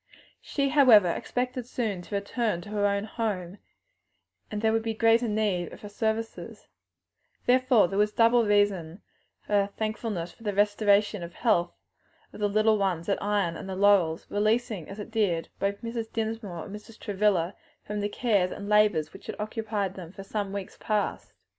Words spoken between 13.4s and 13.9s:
and the